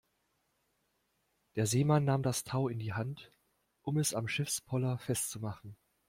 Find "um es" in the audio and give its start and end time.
3.83-4.15